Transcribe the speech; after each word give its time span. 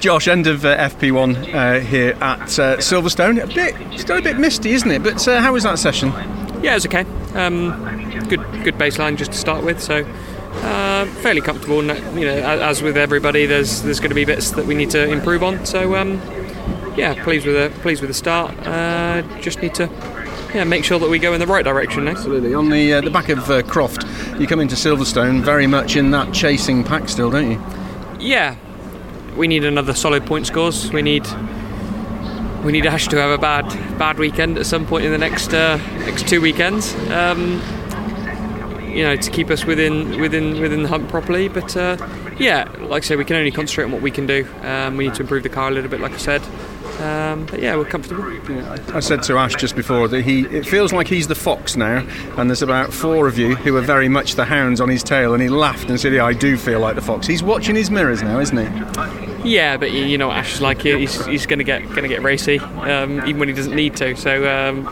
Josh, 0.00 0.28
end 0.28 0.46
of 0.46 0.64
uh, 0.64 0.76
FP1 0.76 1.54
uh, 1.54 1.80
here 1.80 2.16
at 2.20 2.58
uh, 2.58 2.76
Silverstone. 2.78 3.42
A 3.42 3.46
bit, 3.46 4.00
still 4.00 4.18
a 4.18 4.22
bit 4.22 4.38
misty, 4.38 4.72
isn't 4.72 4.90
it? 4.90 5.02
But 5.02 5.26
uh, 5.26 5.40
how 5.40 5.52
was 5.52 5.62
that 5.64 5.78
session? 5.78 6.10
Yeah, 6.62 6.72
it 6.72 6.74
was 6.74 6.86
okay. 6.86 7.04
Um, 7.34 7.70
good, 8.28 8.40
good 8.64 8.74
baseline 8.76 9.16
just 9.16 9.32
to 9.32 9.38
start 9.38 9.64
with. 9.64 9.80
So 9.80 10.04
uh, 10.62 11.06
fairly 11.06 11.40
comfortable. 11.40 11.82
You 11.82 12.26
know, 12.26 12.36
as 12.36 12.82
with 12.82 12.96
everybody, 12.96 13.46
there's 13.46 13.82
there's 13.82 14.00
going 14.00 14.10
to 14.10 14.14
be 14.14 14.24
bits 14.24 14.50
that 14.52 14.66
we 14.66 14.74
need 14.74 14.90
to 14.90 15.10
improve 15.10 15.42
on. 15.42 15.64
So 15.66 15.96
um, 15.96 16.20
yeah, 16.96 17.22
pleased 17.22 17.46
with 17.46 17.54
the 17.56 17.80
pleased 17.80 18.00
with 18.00 18.08
the 18.08 18.14
start. 18.14 18.54
Uh, 18.66 19.22
just 19.40 19.62
need 19.62 19.74
to 19.76 19.90
yeah, 20.54 20.64
make 20.64 20.84
sure 20.84 20.98
that 20.98 21.08
we 21.10 21.18
go 21.18 21.34
in 21.34 21.40
the 21.40 21.46
right 21.46 21.64
direction 21.64 22.04
now. 22.04 22.12
Absolutely. 22.12 22.54
On 22.54 22.68
the 22.70 22.94
uh, 22.94 23.00
the 23.00 23.10
back 23.10 23.28
of 23.28 23.50
uh, 23.50 23.62
Croft, 23.62 24.04
you 24.38 24.46
come 24.46 24.60
into 24.60 24.74
Silverstone 24.74 25.42
very 25.42 25.66
much 25.66 25.96
in 25.96 26.10
that 26.12 26.32
chasing 26.32 26.82
pack 26.82 27.08
still, 27.08 27.30
don't 27.30 27.50
you? 27.50 27.62
Yeah, 28.18 28.56
we 29.36 29.46
need 29.48 29.64
another 29.64 29.94
solid 29.94 30.26
point 30.26 30.46
scores. 30.46 30.92
We 30.92 31.02
need 31.02 31.26
we 32.64 32.72
need 32.72 32.86
Ash 32.86 33.06
to 33.08 33.16
have 33.16 33.30
a 33.30 33.38
bad 33.38 33.66
bad 33.98 34.18
weekend 34.18 34.58
at 34.58 34.66
some 34.66 34.86
point 34.86 35.04
in 35.04 35.12
the 35.12 35.18
next 35.18 35.54
uh, 35.54 35.76
next 36.04 36.26
two 36.28 36.40
weekends. 36.40 36.94
Um, 37.10 37.60
you 38.88 39.02
know, 39.02 39.16
to 39.16 39.30
keep 39.30 39.50
us 39.50 39.64
within 39.64 40.20
within 40.20 40.60
within 40.60 40.82
the 40.82 40.88
hunt 40.88 41.08
properly. 41.08 41.48
But 41.48 41.76
uh, 41.76 41.96
yeah, 42.38 42.68
like 42.80 43.02
I 43.02 43.06
said, 43.06 43.18
we 43.18 43.24
can 43.24 43.36
only 43.36 43.50
concentrate 43.50 43.84
on 43.84 43.92
what 43.92 44.02
we 44.02 44.10
can 44.10 44.26
do. 44.26 44.46
Um, 44.62 44.96
we 44.96 45.06
need 45.06 45.14
to 45.14 45.22
improve 45.22 45.42
the 45.42 45.48
car 45.48 45.68
a 45.68 45.70
little 45.70 45.90
bit, 45.90 46.00
like 46.00 46.12
I 46.12 46.18
said. 46.18 46.42
Um, 47.00 47.44
but 47.44 47.60
yeah, 47.60 47.76
we're 47.76 47.84
comfortable. 47.84 48.32
Yeah, 48.50 48.78
I 48.94 49.00
said 49.00 49.22
to 49.24 49.36
Ash 49.36 49.54
just 49.54 49.76
before 49.76 50.08
that 50.08 50.24
he 50.24 50.46
it 50.46 50.66
feels 50.66 50.92
like 50.94 51.08
he's 51.08 51.28
the 51.28 51.34
fox 51.34 51.76
now, 51.76 52.06
and 52.38 52.48
there's 52.48 52.62
about 52.62 52.92
four 52.92 53.26
of 53.28 53.38
you 53.38 53.54
who 53.54 53.76
are 53.76 53.82
very 53.82 54.08
much 54.08 54.34
the 54.34 54.46
hounds 54.46 54.80
on 54.80 54.88
his 54.88 55.02
tail. 55.02 55.34
And 55.34 55.42
he 55.42 55.50
laughed 55.50 55.90
and 55.90 56.00
said, 56.00 56.14
"Yeah, 56.14 56.24
I 56.24 56.32
do 56.32 56.56
feel 56.56 56.80
like 56.80 56.94
the 56.94 57.02
fox." 57.02 57.26
He's 57.26 57.42
watching 57.42 57.74
his 57.74 57.90
mirrors 57.90 58.22
now, 58.22 58.38
isn't 58.38 58.56
he? 58.56 59.52
Yeah, 59.54 59.76
but 59.76 59.92
you 59.92 60.16
know, 60.16 60.30
Ash 60.30 60.54
is 60.54 60.60
like 60.62 60.82
he's, 60.82 61.24
he's 61.26 61.44
going 61.44 61.58
to 61.58 61.64
get 61.64 61.82
going 61.88 62.02
to 62.02 62.08
get 62.08 62.22
racy, 62.22 62.58
um, 62.58 63.18
even 63.26 63.38
when 63.38 63.48
he 63.48 63.54
doesn't 63.54 63.74
need 63.74 63.96
to. 63.96 64.16
So. 64.16 64.86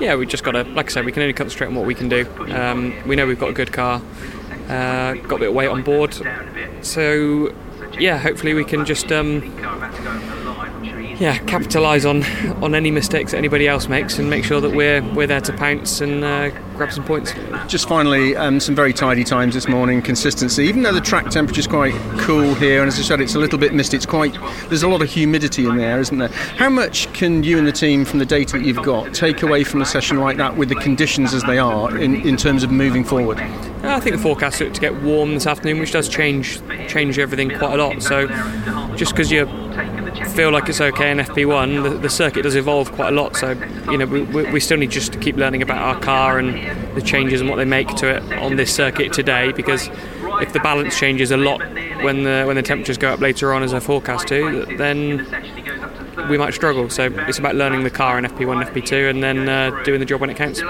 Yeah, 0.00 0.16
we 0.16 0.24
just 0.26 0.44
got 0.44 0.52
to, 0.52 0.62
like 0.64 0.86
I 0.86 0.88
said, 0.88 1.04
we 1.04 1.12
can 1.12 1.22
only 1.22 1.34
concentrate 1.34 1.66
on 1.68 1.74
what 1.74 1.84
we 1.86 1.94
can 1.94 2.08
do. 2.08 2.26
Um, 2.54 2.94
we 3.06 3.16
know 3.16 3.26
we've 3.26 3.38
got 3.38 3.50
a 3.50 3.52
good 3.52 3.70
car, 3.72 4.00
uh, 4.68 5.12
got 5.14 5.36
a 5.36 5.38
bit 5.38 5.48
of 5.48 5.54
weight 5.54 5.68
on 5.68 5.82
board, 5.82 6.16
so 6.80 7.52
yeah, 7.98 8.16
hopefully 8.16 8.54
we 8.54 8.64
can 8.64 8.86
just 8.86 9.12
um, 9.12 9.42
yeah, 11.20 11.36
capitalise 11.44 12.06
on 12.06 12.24
on 12.62 12.74
any 12.74 12.90
mistakes 12.90 13.32
that 13.32 13.36
anybody 13.38 13.68
else 13.68 13.88
makes 13.88 14.18
and 14.18 14.30
make 14.30 14.42
sure 14.42 14.58
that 14.62 14.74
we're 14.74 15.02
we're 15.12 15.26
there 15.26 15.42
to 15.42 15.52
pounce 15.52 16.00
and 16.00 16.24
uh, 16.24 16.48
grab 16.78 16.90
some 16.90 17.04
points. 17.04 17.34
Just 17.68 17.86
finally, 17.86 18.34
um, 18.36 18.58
some 18.58 18.74
very 18.74 18.94
tidy 18.94 19.22
times 19.22 19.52
this 19.52 19.68
morning. 19.68 20.00
Consistency, 20.00 20.64
even 20.64 20.82
though 20.82 20.94
the 20.94 21.00
track 21.00 21.28
temperature 21.28 21.60
is 21.60 21.66
quite 21.66 21.92
cool 22.20 22.54
here, 22.54 22.80
and 22.80 22.88
as 22.88 22.98
I 22.98 23.02
said, 23.02 23.20
it's 23.20 23.34
a 23.34 23.38
little 23.38 23.58
bit 23.58 23.74
misty. 23.74 23.98
It's 23.98 24.06
quite 24.06 24.34
there's 24.68 24.82
a 24.82 24.88
lot 24.88 25.02
of 25.02 25.10
humidity 25.10 25.66
in 25.66 25.76
there, 25.76 26.00
isn't 26.00 26.16
there? 26.16 26.28
How 26.28 26.70
much 26.70 27.12
can 27.12 27.42
you 27.42 27.58
and 27.58 27.66
the 27.66 27.72
team, 27.72 28.06
from 28.06 28.18
the 28.18 28.26
data 28.26 28.56
that 28.56 28.64
you've 28.64 28.82
got, 28.82 29.12
take 29.12 29.42
away 29.42 29.62
from 29.62 29.82
a 29.82 29.86
session 29.86 30.20
like 30.20 30.38
that 30.38 30.56
with 30.56 30.70
the 30.70 30.76
conditions 30.76 31.34
as 31.34 31.42
they 31.44 31.58
are 31.58 31.94
in, 31.98 32.14
in 32.22 32.38
terms 32.38 32.62
of 32.62 32.70
moving 32.72 33.04
forward? 33.04 33.38
I 33.82 34.00
think 34.00 34.16
the 34.16 34.22
forecast 34.22 34.62
is 34.62 34.72
to 34.72 34.80
get 34.80 35.02
warm 35.02 35.34
this 35.34 35.46
afternoon, 35.46 35.80
which 35.80 35.92
does 35.92 36.08
change 36.08 36.62
change 36.88 37.18
everything 37.18 37.50
quite 37.50 37.78
a 37.78 37.82
lot. 37.82 38.02
So 38.02 38.26
just 38.96 39.12
because 39.12 39.30
you 39.30 39.46
feel 40.28 40.50
like 40.50 40.68
it's 40.68 40.80
okay 40.80 41.10
in 41.10 41.18
FP1, 41.18 41.82
the, 41.82 41.90
the, 41.98 42.08
circuit 42.08 42.42
does 42.42 42.56
evolve 42.56 42.92
quite 42.92 43.08
a 43.08 43.16
lot. 43.16 43.36
So 43.36 43.52
you 43.90 43.98
know 43.98 44.06
we, 44.06 44.22
we 44.52 44.60
still 44.60 44.78
need 44.78 44.90
just 44.90 45.12
to 45.12 45.18
keep 45.18 45.36
learning 45.36 45.62
about 45.62 45.78
our 45.78 46.00
car 46.00 46.38
and 46.38 46.96
the 46.96 47.02
changes 47.02 47.40
and 47.40 47.48
what 47.48 47.56
they 47.56 47.64
make 47.64 47.88
to 47.96 48.16
it 48.16 48.32
on 48.34 48.56
this 48.56 48.74
circuit 48.74 49.12
today. 49.12 49.52
Because 49.52 49.88
if 50.40 50.52
the 50.52 50.60
balance 50.60 50.98
changes 50.98 51.30
a 51.30 51.36
lot 51.36 51.60
when 52.02 52.24
the 52.24 52.44
when 52.46 52.56
the 52.56 52.62
temperatures 52.62 52.98
go 52.98 53.12
up 53.12 53.20
later 53.20 53.52
on, 53.52 53.62
as 53.62 53.74
I 53.74 53.80
forecast 53.80 54.28
to, 54.28 54.66
then 54.76 55.26
we 56.28 56.38
might 56.38 56.54
struggle. 56.54 56.88
So 56.90 57.12
it's 57.28 57.38
about 57.38 57.54
learning 57.54 57.84
the 57.84 57.90
car 57.90 58.18
in 58.18 58.24
FP1 58.24 58.62
and 58.62 58.70
FP2, 58.70 59.10
and 59.10 59.22
then 59.22 59.48
uh, 59.48 59.82
doing 59.82 60.00
the 60.00 60.06
job 60.06 60.20
when 60.20 60.30
it 60.30 60.36
counts. 60.36 60.60